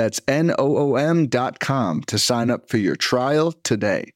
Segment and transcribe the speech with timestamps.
[0.00, 4.12] That's N O O M.com to sign up for your trial today.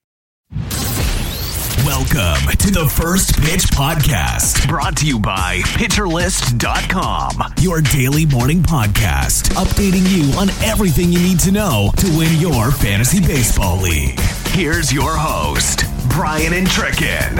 [1.85, 9.51] Welcome to the First Pitch Podcast, brought to you by PitcherList.com, your daily morning podcast,
[9.57, 14.19] updating you on everything you need to know to win your fantasy baseball league.
[14.53, 17.39] Here's your host, Brian Entrekin.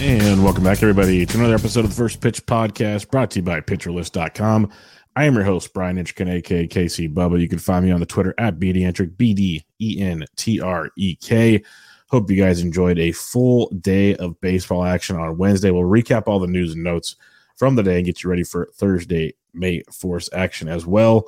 [0.00, 3.42] And welcome back, everybody, to another episode of the First Pitch Podcast, brought to you
[3.42, 4.72] by PitcherList.com.
[5.18, 7.40] I am your host, Brian Entrekin, aka KC Bubba.
[7.40, 10.90] You can find me on the Twitter at BDentrek, B D E N T R
[10.96, 11.60] E K.
[12.06, 15.72] Hope you guys enjoyed a full day of baseball action on Wednesday.
[15.72, 17.16] We'll recap all the news and notes
[17.56, 21.24] from the day and get you ready for Thursday, May 4th action as well.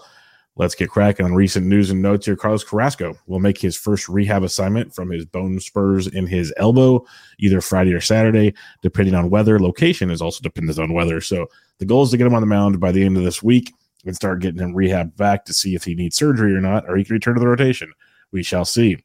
[0.55, 2.37] Let's get cracking on recent news and notes here.
[2.37, 7.05] Carlos Carrasco will make his first rehab assignment from his bone spurs in his elbow
[7.41, 9.59] either Friday or Saturday, depending on weather.
[9.59, 11.21] Location is also dependent on weather.
[11.21, 13.43] So the goal is to get him on the mound by the end of this
[13.43, 13.73] week
[14.05, 16.97] and start getting him rehab back to see if he needs surgery or not, or
[16.97, 17.93] he can return to the rotation.
[18.33, 18.99] We shall see.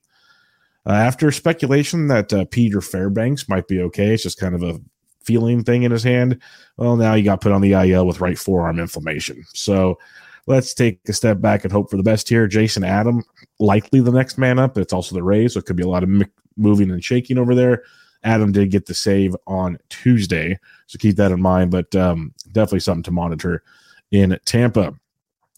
[0.85, 4.79] Uh, after speculation that uh, Peter Fairbanks might be okay, it's just kind of a
[5.23, 6.39] feeling thing in his hand.
[6.77, 9.43] Well, now he got put on the IL with right forearm inflammation.
[9.53, 9.97] So
[10.45, 12.47] let's take a step back and hope for the best here.
[12.47, 13.23] Jason Adam,
[13.59, 14.77] likely the next man up.
[14.77, 16.09] It's also the Rays, so it could be a lot of
[16.55, 17.83] moving and shaking over there.
[18.23, 20.57] Adam did get the save on Tuesday,
[20.87, 21.71] so keep that in mind.
[21.71, 23.63] But um, definitely something to monitor
[24.11, 24.93] in Tampa.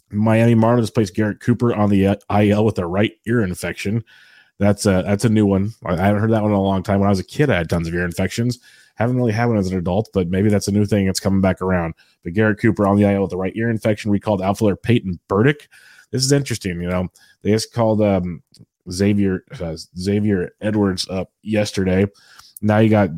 [0.09, 4.03] Miami Marlins placed Garrett Cooper on the uh, IL with a right ear infection.
[4.59, 5.73] That's a that's a new one.
[5.85, 6.99] I haven't heard that one in a long time.
[6.99, 8.59] When I was a kid, I had tons of ear infections.
[8.95, 11.41] Haven't really had one as an adult, but maybe that's a new thing that's coming
[11.41, 11.93] back around.
[12.23, 14.09] But Garrett Cooper on the IL with the right ear infection.
[14.09, 15.69] We called outfielder Peyton Burdick.
[16.09, 16.81] This is interesting.
[16.81, 17.07] You know,
[17.43, 18.41] they just called um,
[18.89, 22.07] Xavier uh, Xavier Edwards up yesterday.
[22.61, 23.09] Now you got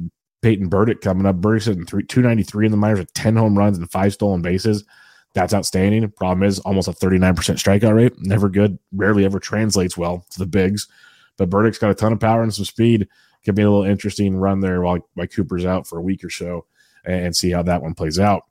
[0.42, 1.38] Peyton Burdick coming up.
[1.38, 4.84] Burdick's hitting three, 293 in the minors with 10 home runs and five stolen bases.
[5.34, 6.10] That's outstanding.
[6.12, 8.14] Problem is almost a 39% strikeout rate.
[8.20, 8.80] Never good.
[8.92, 10.88] Rarely ever translates well to the bigs.
[11.38, 13.08] But Burdick's got a ton of power and some speed.
[13.46, 16.30] Could be a little interesting run there while, while Cooper's out for a week or
[16.30, 16.66] so
[17.06, 18.44] and see how that one plays out.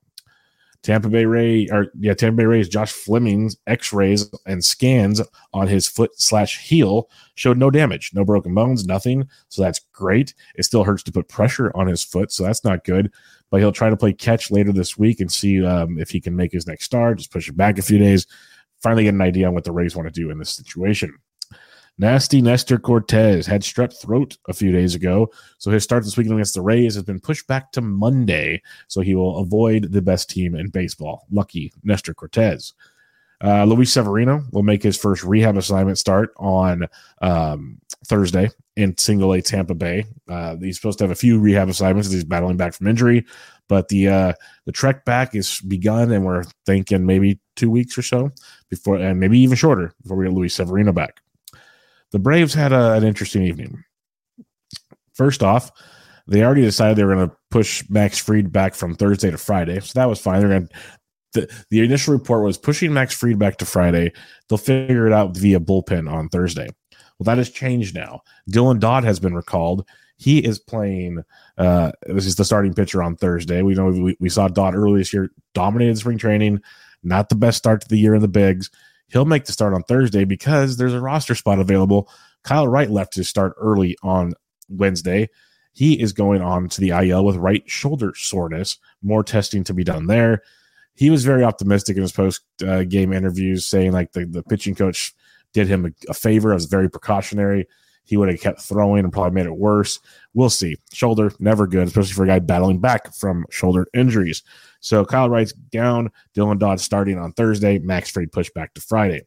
[0.82, 5.20] Tampa Bay Ray or yeah, Tampa Bay Rays Josh Fleming's X-rays and scans
[5.52, 9.28] on his foot slash heel showed no damage, no broken bones, nothing.
[9.48, 10.34] So that's great.
[10.54, 13.12] It still hurts to put pressure on his foot, so that's not good
[13.50, 16.36] but he'll try to play catch later this week and see um, if he can
[16.36, 17.18] make his next start.
[17.18, 18.26] Just push it back a few days.
[18.82, 21.16] Finally, get an idea on what the Rays want to do in this situation.
[22.00, 26.36] Nasty Nestor Cortes had strep throat a few days ago, so his start this weekend
[26.36, 30.30] against the Rays has been pushed back to Monday, so he will avoid the best
[30.30, 31.26] team in baseball.
[31.32, 32.72] Lucky Nestor Cortes.
[33.42, 36.88] Uh, Luis Severino will make his first rehab assignment start on
[37.22, 40.04] um, Thursday in single A Tampa Bay.
[40.28, 43.24] Uh, he's supposed to have a few rehab assignments as he's battling back from injury,
[43.68, 44.32] but the uh,
[44.66, 48.30] the trek back is begun, and we're thinking maybe two weeks or so
[48.70, 51.20] before, and maybe even shorter before we get Luis Severino back.
[52.10, 53.84] The Braves had a, an interesting evening.
[55.12, 55.70] First off,
[56.26, 59.80] they already decided they were going to push Max Fried back from Thursday to Friday,
[59.80, 60.40] so that was fine.
[60.40, 60.68] They're going
[61.32, 64.12] the, the initial report was pushing Max Fried back to Friday.
[64.48, 66.68] They'll figure it out via bullpen on Thursday.
[67.18, 68.22] Well, that has changed now.
[68.50, 69.86] Dylan Dodd has been recalled.
[70.16, 71.22] He is playing.
[71.56, 73.62] Uh, this is the starting pitcher on Thursday.
[73.62, 76.62] We know we, we saw Dodd earlier this year, dominated spring training.
[77.02, 78.70] Not the best start to the year in the bigs.
[79.08, 82.10] He'll make the start on Thursday because there's a roster spot available.
[82.42, 84.34] Kyle Wright left to start early on
[84.68, 85.28] Wednesday.
[85.72, 88.78] He is going on to the IL with right shoulder soreness.
[89.02, 90.42] More testing to be done there
[90.98, 94.74] he was very optimistic in his post uh, game interviews, saying like the, the pitching
[94.74, 95.14] coach
[95.52, 96.50] did him a, a favor.
[96.50, 97.68] It was very precautionary.
[98.02, 100.00] He would have kept throwing and probably made it worse.
[100.34, 100.76] We'll see.
[100.92, 104.42] Shoulder, never good, especially for a guy battling back from shoulder injuries.
[104.80, 106.10] So Kyle Wright's down.
[106.34, 107.78] Dylan Dodd starting on Thursday.
[107.78, 109.24] Max Fried pushed back to Friday.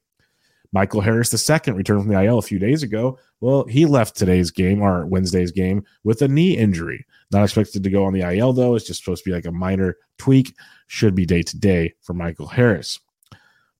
[0.73, 3.17] Michael Harris II returned from the IL a few days ago.
[3.39, 7.05] Well, he left today's game or Wednesday's game with a knee injury.
[7.31, 8.75] Not expected to go on the IL though.
[8.75, 10.55] It's just supposed to be like a minor tweak
[10.91, 12.99] should be day to day for Michael Harris.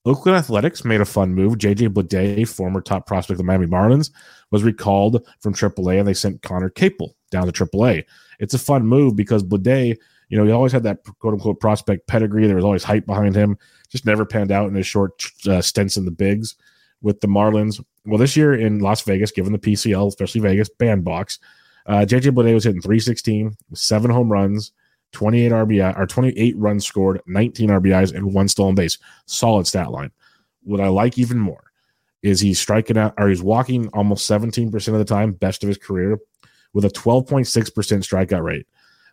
[0.06, 1.58] Oakland Athletics made a fun move.
[1.58, 4.12] JJ Bleday, former top prospect of the Miami Marlins,
[4.50, 8.06] was recalled from AAA and they sent Conner Capel down to AAA.
[8.40, 9.98] It's a fun move because Bleday
[10.30, 12.48] You know, he always had that quote unquote prospect pedigree.
[12.48, 13.58] There was always hype behind him.
[13.90, 16.56] Just never panned out in his short uh, stints in the bigs
[17.02, 17.84] with the Marlins.
[18.06, 21.40] Well, this year in Las Vegas, given the PCL, especially Vegas bandbox,
[21.88, 24.72] uh, JJ Bleday was hitting 316, seven home runs,
[25.12, 28.98] 28 RBI or 28 runs scored, 19 RBIs, and one stolen base.
[29.26, 30.12] Solid stat line.
[30.64, 31.72] What I like even more
[32.22, 35.78] is he's striking out or he's walking almost 17% of the time, best of his
[35.78, 36.20] career,
[36.74, 38.68] with a 12.6% strikeout rate.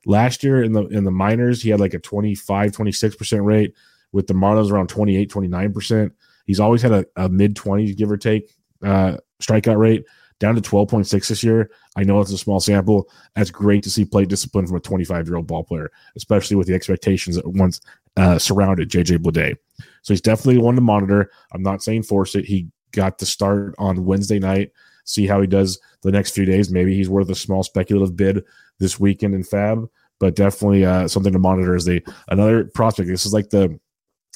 [0.07, 3.75] Last year in the in the minors, he had like a 25, 26% rate.
[4.11, 6.11] With the Marlins around 28, 29%.
[6.47, 8.51] He's always had a, a mid 20s, give or take,
[8.83, 10.07] uh, strikeout rate
[10.41, 11.71] down to 12.6 this year.
[11.97, 13.09] I know it's a small sample.
[13.35, 16.67] That's great to see plate discipline from a 25 year old ball player, especially with
[16.67, 17.81] the expectations that once
[18.17, 19.57] uh, surrounded JJ Bleday.
[20.03, 21.31] So he's definitely one to monitor.
[21.53, 22.45] I'm not saying force it.
[22.45, 24.73] He got the start on Wednesday night.
[25.05, 26.71] See how he does the next few days.
[26.71, 28.45] Maybe he's worth a small speculative bid
[28.79, 29.89] this weekend in FAAB,
[30.19, 33.09] but definitely uh, something to monitor as they another prospect.
[33.09, 33.79] This is like the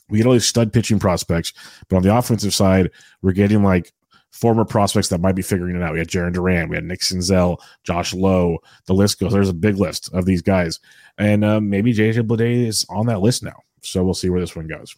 [0.08, 1.52] we get all these stud pitching prospects,
[1.88, 2.90] but on the offensive side,
[3.22, 3.92] we're getting like
[4.32, 5.92] former prospects that might be figuring it out.
[5.92, 8.58] We had Jarren Duran, we had Nick Senzel, Josh Lowe.
[8.86, 9.32] The list goes.
[9.32, 10.80] There's a big list of these guys,
[11.18, 13.62] and um, maybe JJ Bleday is on that list now.
[13.82, 14.96] So we'll see where this one goes.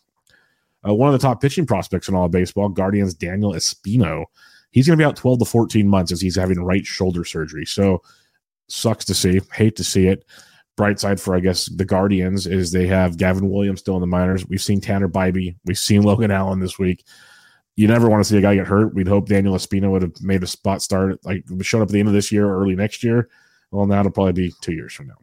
[0.87, 4.25] Uh, one of the top pitching prospects in all of baseball, Guardians Daniel Espino.
[4.71, 7.65] He's going to be out 12 to 14 months as he's having right shoulder surgery.
[7.65, 8.03] So
[8.69, 9.41] sucks to see.
[9.53, 10.25] Hate to see it.
[10.77, 14.07] Bright side for, I guess, the Guardians is they have Gavin Williams still in the
[14.07, 14.47] minors.
[14.47, 15.55] We've seen Tanner Bibee.
[15.65, 17.05] We've seen Logan Allen this week
[17.77, 18.95] you never want to see a guy get hurt.
[18.95, 21.99] We'd hope Daniel Espino would have made a spot start, like showed up at the
[21.99, 23.29] end of this year or early next year.
[23.71, 25.17] Well, now it'll probably be two years from now.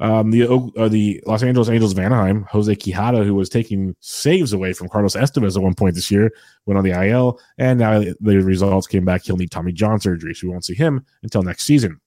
[0.00, 4.52] Um, the uh, the Los Angeles Angels of Anaheim, Jose Quijada, who was taking saves
[4.52, 6.32] away from Carlos Estevez at one point this year,
[6.66, 9.24] went on the IL, and now the results came back.
[9.24, 12.00] He'll need Tommy John surgery, so we won't see him until next season.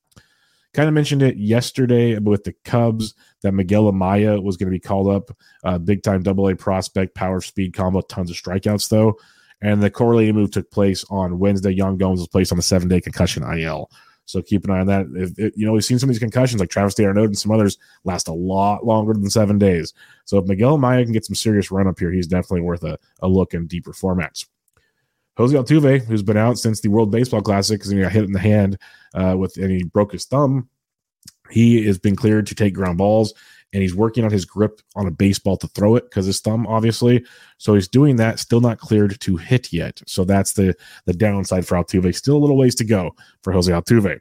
[0.74, 4.80] Kind of mentioned it yesterday with the Cubs that Miguel Amaya was going to be
[4.80, 9.18] called up, uh, big time Double A prospect, power speed combo, tons of strikeouts though.
[9.62, 11.72] And the correlated move took place on Wednesday.
[11.72, 13.92] Yan Gomes was placed on the seven day concussion IL.
[14.25, 15.08] So keep an eye on that.
[15.13, 17.52] If, if, you know, we've seen some of these concussions like Travis d'Arnaud and some
[17.52, 19.94] others last a lot longer than seven days.
[20.25, 22.98] So if Miguel Amaya can get some serious run up here, he's definitely worth a,
[23.22, 24.46] a look in deeper formats.
[25.38, 28.31] Jose Altuve, who's been out since the World Baseball Classic because he got hit in
[28.31, 28.78] the hand
[29.14, 30.69] uh, with and he broke his thumb,
[31.50, 33.34] he has been cleared to take ground balls
[33.73, 36.68] and he's working on his grip on a baseball to throw it because his thumb,
[36.68, 37.25] obviously.
[37.57, 40.01] So he's doing that, still not cleared to hit yet.
[40.06, 40.75] So that's the
[41.06, 42.15] the downside for Altuve.
[42.15, 44.19] Still a little ways to go for Jose Altuve.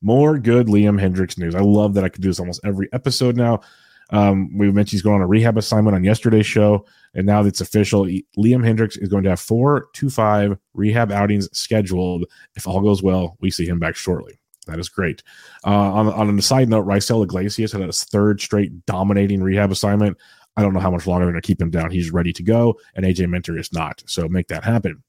[0.00, 1.54] More good Liam Hendriks news.
[1.54, 3.60] I love that I could do this almost every episode now.
[4.10, 7.60] Um, we mentioned he's going on a rehab assignment on yesterday's show, and now it's
[7.60, 8.04] official.
[8.04, 8.24] Liam
[8.64, 12.24] Hendriks is going to have four to five rehab outings scheduled.
[12.54, 14.38] If all goes well, we see him back shortly.
[14.68, 15.22] That is great.
[15.66, 20.16] Uh, on, on a side note, Raisel Iglesias had his third straight dominating rehab assignment.
[20.56, 21.90] I don't know how much longer they're going to keep him down.
[21.90, 24.02] He's ready to go, and AJ Minter is not.
[24.06, 25.02] So make that happen.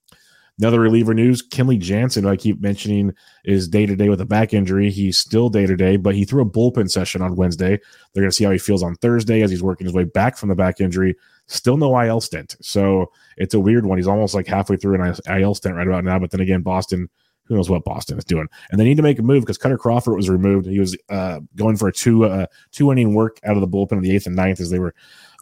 [0.59, 3.13] Another reliever news: Kenley Jansen, I keep mentioning,
[3.45, 4.91] is day to day with a back injury.
[4.91, 7.79] He's still day to day, but he threw a bullpen session on Wednesday.
[8.13, 10.37] They're going to see how he feels on Thursday as he's working his way back
[10.37, 11.15] from the back injury.
[11.47, 13.97] Still no IL stint, so it's a weird one.
[13.97, 16.19] He's almost like halfway through an IL stint right about now.
[16.19, 17.09] But then again, Boston
[17.49, 18.47] who knows what Boston is doing.
[18.69, 20.67] And they need to make a move because Kutter Crawford was removed.
[20.67, 23.93] He was uh, going for a two uh, two inning work out of the bullpen
[23.93, 24.93] in the eighth and ninth as they were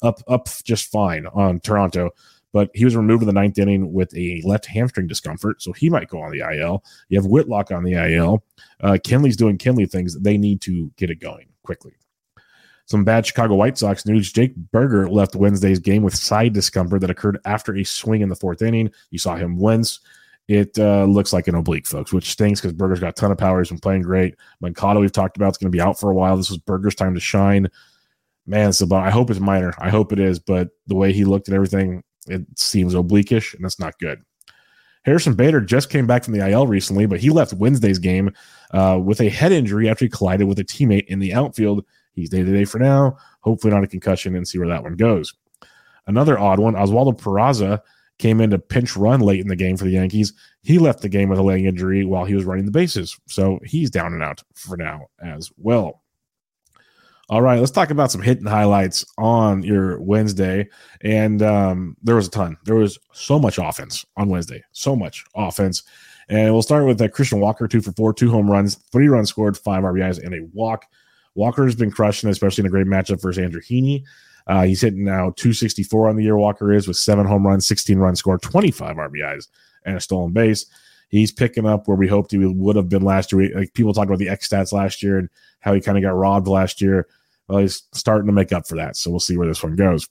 [0.02, 2.12] up up just fine on Toronto.
[2.54, 5.90] But he was removed in the ninth inning with a left hamstring discomfort, so he
[5.90, 6.82] might go on the IL.
[7.10, 8.44] You have Whitlock on the IL.
[8.80, 10.18] Uh, Kenley's doing Kenley things.
[10.18, 11.94] They need to get it going quickly.
[12.86, 14.32] Some bad Chicago White Sox news.
[14.32, 18.36] Jake Burger left Wednesday's game with side discomfort that occurred after a swing in the
[18.36, 18.92] fourth inning.
[19.12, 20.00] You saw him wince
[20.48, 23.38] it uh, looks like an oblique, folks, which stinks because Burger's got a ton of
[23.38, 23.60] power.
[23.60, 24.36] He's been playing great.
[24.62, 26.38] Moncada, we've talked about, is going to be out for a while.
[26.38, 27.70] This was Burger's time to shine.
[28.46, 29.74] Man, so I hope it's minor.
[29.78, 33.64] I hope it is, but the way he looked at everything, it seems obliquish, and
[33.64, 34.24] that's not good.
[35.04, 38.34] Harrison Bader just came back from the IL recently, but he left Wednesday's game
[38.72, 41.86] uh, with a head injury after he collided with a teammate in the outfield.
[42.14, 43.18] He's day to day for now.
[43.42, 45.34] Hopefully, not a concussion, and see where that one goes.
[46.08, 47.82] Another odd one Oswaldo Peraza
[48.18, 50.34] came in to pinch run late in the game for the Yankees.
[50.64, 53.18] He left the game with a leg injury while he was running the bases.
[53.28, 56.02] So he's down and out for now as well.
[57.30, 60.70] All right, let's talk about some hitting highlights on your Wednesday.
[61.02, 62.58] And um, there was a ton.
[62.64, 65.84] There was so much offense on Wednesday, so much offense.
[66.30, 69.30] And we'll start with uh, Christian Walker, two for four, two home runs, three runs
[69.30, 70.86] scored, five RBIs, and a walk.
[71.36, 74.04] Walker's been crushing, especially in a great matchup versus Andrew Heaney.
[74.48, 76.38] Uh, he's hitting now 264 on the year.
[76.38, 79.48] Walker is with seven home runs, 16 runs scored, 25 RBIs,
[79.86, 80.66] and a stolen base.
[81.10, 83.56] He's picking up where we hoped he would have been last year.
[83.56, 86.16] Like people talk about the X stats last year and how he kind of got
[86.16, 87.08] robbed last year.
[87.48, 88.98] Well, he's starting to make up for that.
[88.98, 90.08] So we'll see where this one goes.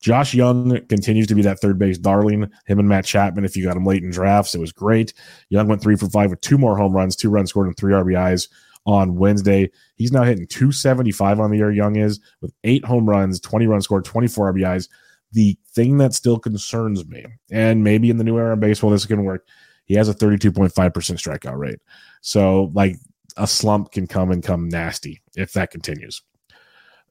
[0.00, 2.50] Josh Jung continues to be that third base darling.
[2.66, 5.12] Him and Matt Chapman, if you got him late in drafts, it was great.
[5.50, 7.92] Jung went three for five with two more home runs, two runs scored, and three
[7.92, 8.48] RBIs
[8.86, 9.70] on Wednesday.
[9.96, 13.84] He's now hitting 275 on the year, Jung is, with eight home runs, 20 runs
[13.84, 14.88] scored, 24 RBIs.
[15.32, 19.02] The thing that still concerns me, and maybe in the new era of baseball, this
[19.02, 19.46] is going to work.
[19.84, 21.78] He has a 32.5% strikeout rate.
[22.20, 22.96] So, like,
[23.36, 26.22] a slump can come and come nasty if that continues.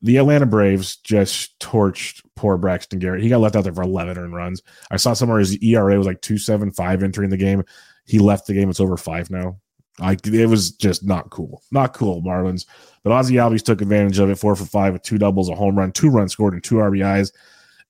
[0.02, 3.22] The Atlanta Braves just torched poor Braxton Garrett.
[3.22, 4.62] He got left out there for 11 earned runs.
[4.90, 7.64] I saw somewhere his ERA was like 275 entering the game.
[8.06, 8.70] He left the game.
[8.70, 9.60] It's over five now.
[10.00, 11.62] Like it was just not cool.
[11.72, 12.66] Not cool, Marlins.
[13.04, 15.78] But Ozzy Albies took advantage of it, four for five with two doubles, a home
[15.78, 17.32] run, two runs scored, and two RBIs.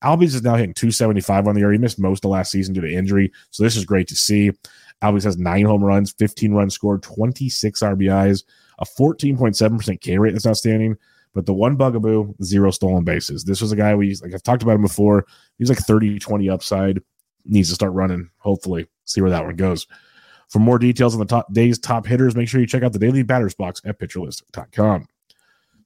[0.04, 1.72] Albies is now hitting 275 on the year.
[1.72, 3.32] He missed most of last season due to injury.
[3.52, 4.52] So this is great to see.
[5.04, 8.44] Albies has nine home runs, 15 runs scored, 26 RBIs,
[8.80, 10.34] a 14.7% K rate.
[10.34, 10.98] That's outstanding.
[11.34, 13.44] But the one bugaboo, zero stolen bases.
[13.44, 15.26] This was a guy we like I've talked about him before.
[15.58, 17.02] He's like 30 20 upside.
[17.46, 18.88] Needs to start running, hopefully.
[19.06, 19.88] See where that one goes.
[20.50, 23.00] For more details on the top day's top hitters, make sure you check out the
[23.00, 25.08] daily batters box at pitcherlist.com.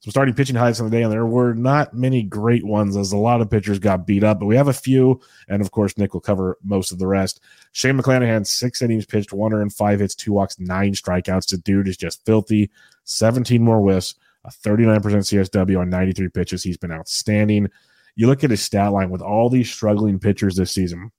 [0.04, 3.14] So starting pitching highlights on the day, and there were not many great ones as
[3.14, 5.98] a lot of pitchers got beat up, but we have a few, and of course
[5.98, 7.40] Nick will cover most of the rest.
[7.72, 11.50] Shane McClanahan, six innings pitched, one earned, five hits, two walks, nine strikeouts.
[11.50, 12.70] The dude is just filthy.
[13.06, 16.64] 17 more whiffs, a 39% CSW on 93 pitches.
[16.64, 17.70] He's been outstanding.
[18.16, 21.12] You look at his stat line with all these struggling pitchers this season.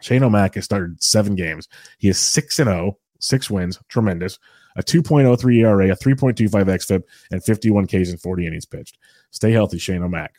[0.00, 1.68] Shane O'Mac has started seven games.
[1.98, 4.38] He is 6 and 0, six wins, tremendous.
[4.76, 8.96] A 2.03 ERA, a 3.25 XFIP, and 51 Ks in 40 innings pitched.
[9.32, 10.34] Stay healthy, Shane O'Mac.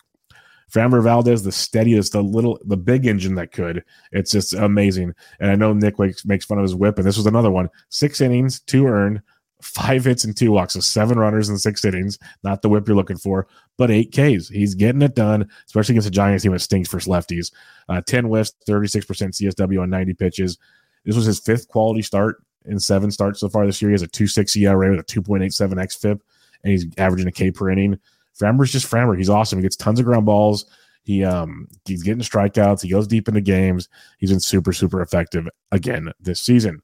[0.71, 3.83] Framber Valdez, the steadiest, the little, the big engine that could.
[4.11, 5.13] It's just amazing.
[5.39, 7.69] And I know Nick makes, makes fun of his whip, and this was another one.
[7.89, 9.21] Six innings, two earned,
[9.61, 12.17] five hits and two walks, so seven runners in six innings.
[12.43, 13.47] Not the whip you're looking for,
[13.77, 14.47] but eight Ks.
[14.47, 17.51] He's getting it done, especially against the Giants team that stinks for lefties.
[17.87, 20.57] Uh, 10 whiffs, 36% CSW on 90 pitches.
[21.05, 23.89] This was his fifth quality start in seven starts so far this year.
[23.89, 26.19] He has a 2.6 ERA with a 2.87 XFIP,
[26.63, 27.97] and he's averaging a K per inning.
[28.39, 29.17] Framber's just Framber.
[29.17, 29.59] He's awesome.
[29.59, 30.65] He gets tons of ground balls.
[31.03, 32.81] He um he's getting strikeouts.
[32.81, 33.89] He goes deep into games.
[34.19, 36.81] He's been super super effective again this season.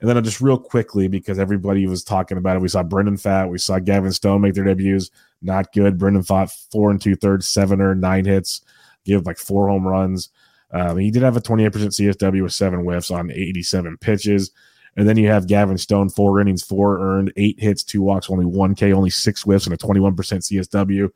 [0.00, 3.50] And then just real quickly, because everybody was talking about it, we saw Brandon Pfaadt,
[3.50, 5.10] we saw Gavin Stone make their debuts.
[5.42, 5.98] Not good.
[5.98, 8.62] Brandon Pfaadt four and two thirds, seven or nine hits,
[9.04, 10.30] give like four home runs.
[10.72, 14.52] Um, he did have a 28% CSW with seven whiffs on 87 pitches.
[14.96, 18.44] And then you have Gavin Stone, four innings, four earned, eight hits, two walks, only
[18.44, 21.10] one K, only six whiffs, and a 21% CSW.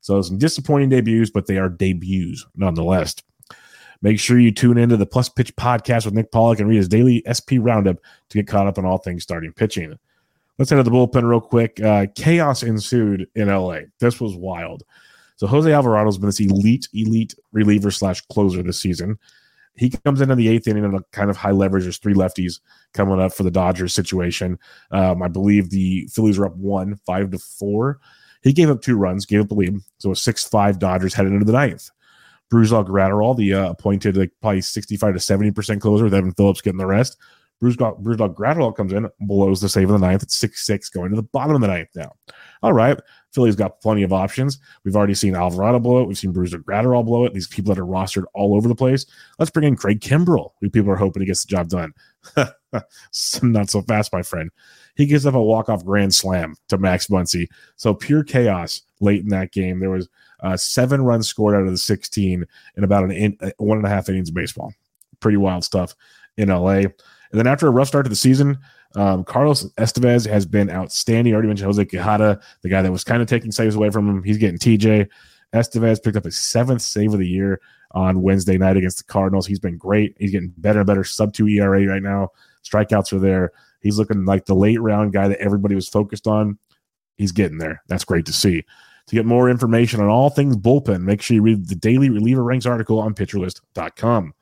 [0.00, 3.14] So some disappointing debuts, but they are debuts nonetheless.
[4.02, 6.88] Make sure you tune into the Plus Pitch podcast with Nick Pollock and read his
[6.88, 7.98] daily SP roundup
[8.30, 9.98] to get caught up on all things starting pitching.
[10.58, 11.80] Let's head to the bullpen real quick.
[11.80, 13.80] Uh, chaos ensued in LA.
[13.98, 14.84] This was wild.
[15.36, 19.18] So Jose Alvarado's been this elite, elite reliever slash closer this season.
[19.76, 21.84] He comes in in the eighth inning in a kind of high leverage.
[21.84, 22.60] There's three lefties
[22.92, 24.58] coming up for the Dodgers situation.
[24.90, 28.00] Um, I believe the Phillies are up one, five to four.
[28.42, 29.78] He gave up two runs, gave up a lead.
[29.98, 31.90] So a six-five Dodgers headed into the ninth.
[32.50, 36.60] Brusdar Graterol, the uh, appointed like probably 65 to 70 percent closer, with Evan Phillips
[36.60, 37.16] getting the rest.
[37.60, 40.22] Bruce Brusdar Graterol comes in, blows the save in the ninth.
[40.22, 42.12] It's six six going to the bottom of the ninth now.
[42.62, 42.98] All right,
[43.32, 44.58] Philly's got plenty of options.
[44.82, 46.08] We've already seen Alvarado blow it.
[46.08, 47.34] We've seen Brusdar Graterol blow it.
[47.34, 49.04] These people that are rostered all over the place.
[49.38, 51.92] Let's bring in Craig Kimbrel, who people are hoping he gets the job done.
[53.42, 54.50] Not so fast, my friend.
[54.96, 57.48] He gives up a walk off grand slam to Max Muncy.
[57.76, 59.80] So pure chaos late in that game.
[59.80, 60.08] There was
[60.40, 62.44] uh, seven runs scored out of the 16
[62.76, 64.72] in about an in, uh, one and a half innings of baseball.
[65.20, 65.94] Pretty wild stuff
[66.36, 66.82] in LA.
[67.32, 68.58] And then after a rough start to the season,
[68.96, 71.32] um, Carlos Estevez has been outstanding.
[71.32, 74.08] I already mentioned Jose Quijada, the guy that was kind of taking saves away from
[74.08, 74.22] him.
[74.22, 75.08] He's getting TJ.
[75.52, 77.60] Estevez picked up his seventh save of the year
[77.92, 79.46] on Wednesday night against the Cardinals.
[79.46, 80.16] He's been great.
[80.18, 81.04] He's getting better and better.
[81.04, 82.30] Sub two ERA right now.
[82.64, 83.52] Strikeouts are there.
[83.80, 86.58] He's looking like the late round guy that everybody was focused on.
[87.16, 87.82] He's getting there.
[87.88, 88.64] That's great to see.
[89.06, 92.44] To get more information on all things bullpen, make sure you read the daily reliever
[92.44, 94.34] ranks article on pitcherlist.com.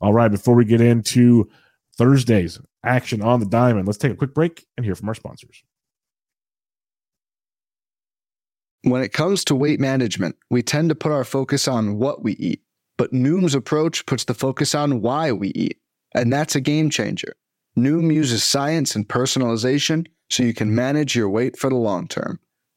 [0.00, 1.48] All right, before we get into
[1.96, 5.62] Thursday's action on the diamond, let's take a quick break and hear from our sponsors.
[8.82, 12.32] When it comes to weight management, we tend to put our focus on what we
[12.34, 12.62] eat,
[12.96, 15.78] but Noom's approach puts the focus on why we eat,
[16.14, 17.34] and that's a game changer.
[17.76, 22.38] Noom uses science and personalization so you can manage your weight for the long term.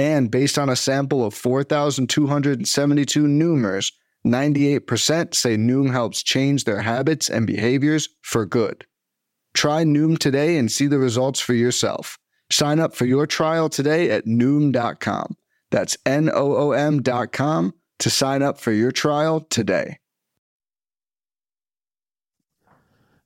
[0.00, 3.92] And based on a sample of 4,272 Noomers,
[4.26, 8.86] 98% say Noom helps change their habits and behaviors for good.
[9.52, 12.18] Try Noom today and see the results for yourself.
[12.50, 15.36] Sign up for your trial today at Noom.com.
[15.70, 19.98] That's N O O M.com to sign up for your trial today.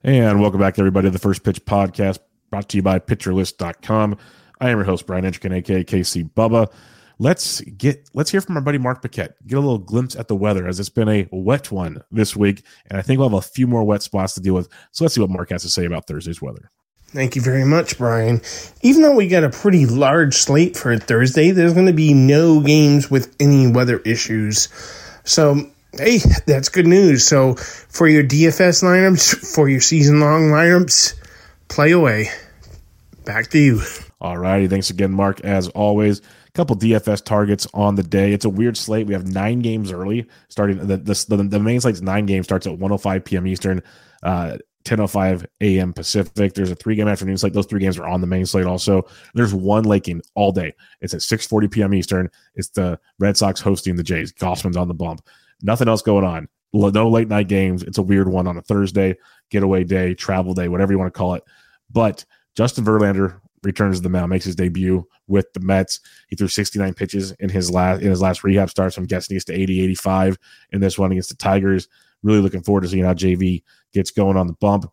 [0.02, 2.18] And welcome back, everybody, to the First Pitch Podcast
[2.50, 4.18] brought to you by PitcherList.com.
[4.60, 6.72] I am your host, Brian Entrekin, aka KC Bubba.
[7.18, 9.34] Let's get let's hear from our buddy Mark Paquette.
[9.46, 12.64] Get a little glimpse at the weather as it's been a wet one this week,
[12.88, 14.68] and I think we'll have a few more wet spots to deal with.
[14.92, 16.70] So let's see what Mark has to say about Thursday's weather.
[17.14, 18.40] Thank you very much, Brian.
[18.82, 22.60] Even though we got a pretty large slate for Thursday, there's going to be no
[22.60, 24.68] games with any weather issues.
[25.22, 27.24] So, hey, that's good news.
[27.24, 31.14] So, for your DFS lineups, for your season long lineups,
[31.68, 32.30] play away.
[33.24, 33.80] Back to you.
[34.24, 34.68] All righty.
[34.68, 36.20] Thanks again, Mark, as always.
[36.20, 38.32] A couple DFS targets on the day.
[38.32, 39.06] It's a weird slate.
[39.06, 42.72] We have nine games early, starting the the, the main slate's nine games starts at
[42.72, 43.46] 105 p.m.
[43.46, 43.82] Eastern.
[44.22, 45.92] Uh, 10:05 a.m.
[45.92, 46.54] Pacific.
[46.54, 47.52] There's a three game afternoon slate.
[47.52, 48.64] Those three games are on the main slate.
[48.64, 49.02] Also,
[49.34, 50.72] there's one laking all day.
[51.02, 51.92] It's at 6:40 p.m.
[51.92, 52.30] Eastern.
[52.54, 54.32] It's the Red Sox hosting the Jays.
[54.32, 55.20] Gausman's on the bump.
[55.60, 56.48] Nothing else going on.
[56.72, 57.82] No late night games.
[57.82, 59.16] It's a weird one on a Thursday,
[59.50, 61.44] getaway day, travel day, whatever you want to call it.
[61.90, 62.24] But
[62.56, 66.00] Justin Verlander returns to the mound, makes his debut with the Mets.
[66.28, 68.96] He threw 69 pitches in his last in his last rehab starts.
[68.96, 70.38] I'm guessing he's to 80, 85
[70.72, 71.88] in this one against the Tigers.
[72.22, 74.90] Really looking forward to seeing how JV gets going on the bump.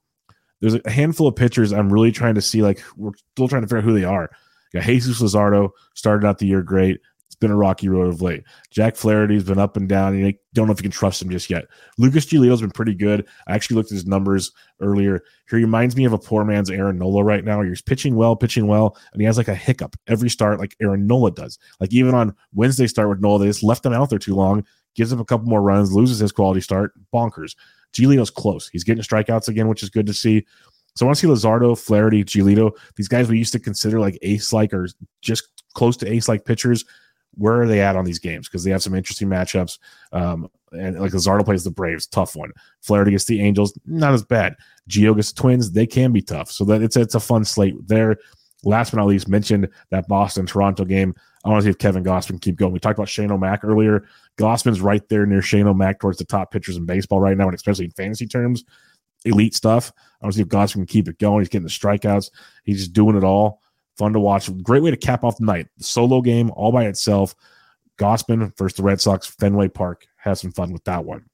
[0.59, 2.61] There's a handful of pitchers I'm really trying to see.
[2.61, 4.29] Like we're still trying to figure out who they are.
[4.73, 6.99] got Jesus Luzardo started out the year great.
[7.41, 8.43] Been a rocky road of late.
[8.69, 10.17] Jack Flaherty's been up and down.
[10.17, 11.65] You don't know if you can trust him just yet.
[11.98, 13.27] Lucas Giolito's been pretty good.
[13.48, 15.24] I actually looked at his numbers earlier.
[15.50, 17.62] He reminds me of a poor man's Aaron Nola right now.
[17.62, 21.05] He's pitching well, pitching well, and he has like a hiccup every start, like Aaron
[21.05, 21.60] Nola does.
[21.81, 24.63] Like even on Wednesday start with Nola, they just left him out there too long
[24.95, 26.93] gives him a couple more runs, loses his quality start.
[27.13, 27.56] Bonkers.
[27.93, 28.69] Giolito's close.
[28.69, 30.45] He's getting strikeouts again, which is good to see.
[30.95, 34.17] So I want to see Luzardo, Flaherty, Giolito, these guys we used to consider like
[34.21, 34.88] ace like or
[35.21, 36.84] just close to ace like pitchers.
[37.36, 38.48] Where are they at on these games?
[38.48, 39.80] Because they have some interesting matchups.
[40.12, 42.52] Um, and like Luzardo plays the Braves, tough one.
[42.82, 44.56] Flaherty gets the Angels, not as bad.
[44.89, 46.52] Gio Twins, they can be tough.
[46.52, 48.17] So that it's it's a fun slate there.
[48.63, 51.15] Last but not least, mentioned that Boston Toronto game.
[51.44, 52.72] I want to see if Kevin Gausman can keep going.
[52.72, 54.06] We talked about Shane O'Mac earlier.
[54.38, 57.56] Gausman's right there near Shane O'Mac towards the top pitchers in baseball right now, and
[57.56, 58.63] especially in fantasy terms,
[59.26, 59.91] elite stuff.
[60.22, 61.41] I want to see if Gausman can keep it going.
[61.41, 62.30] He's getting the strikeouts.
[62.63, 63.61] He's just doing it all.
[63.97, 64.49] Fun to watch.
[64.63, 65.67] Great way to cap off the night.
[65.80, 67.36] Solo game all by itself.
[67.97, 70.08] Gausman versus the Red Sox, Fenway Park.
[70.17, 71.25] Have some fun with that one.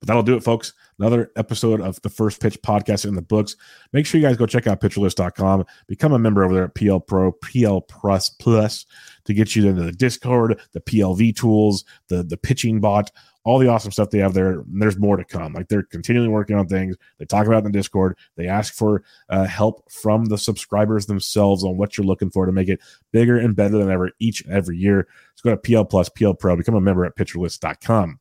[0.00, 0.72] But that'll do it, folks.
[0.98, 3.56] Another episode of the First Pitch podcast in the books.
[3.92, 5.64] Make sure you guys go check out pitcherlist.com.
[5.88, 8.86] Become a member over there at PL Pro, PL Plus Plus
[9.24, 13.10] to get you into the Discord, the PLV tools, the the pitching bot,
[13.44, 14.60] all the awesome stuff they have there.
[14.60, 15.52] And there's more to come.
[15.52, 16.96] Like they're continually working on things.
[17.18, 18.16] They talk about in the Discord.
[18.36, 22.52] They ask for uh, help from the subscribers themselves on what you're looking for to
[22.52, 22.80] make it
[23.12, 25.06] bigger and better than ever each and every year.
[25.34, 28.20] So go to PL Plus, PL Pro, become a member at pitcherlist.com.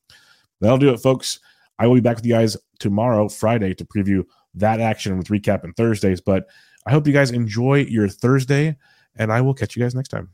[0.64, 1.40] That'll do it, folks.
[1.78, 4.24] I will be back with you guys tomorrow, Friday, to preview
[4.56, 6.22] that action with recap and Thursdays.
[6.22, 6.48] But
[6.86, 8.78] I hope you guys enjoy your Thursday,
[9.18, 10.30] and I will catch you guys next time.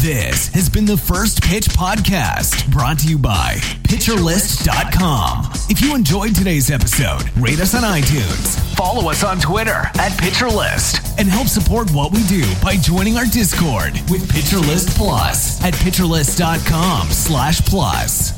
[0.00, 5.50] This has been the First Pitch Podcast, brought to you by PitcherList.com.
[5.68, 11.18] If you enjoyed today's episode, rate us on iTunes, follow us on Twitter at PitcherList,
[11.18, 17.08] and help support what we do by joining our Discord with PitcherList Plus at PitcherList.com
[17.10, 18.37] slash plus.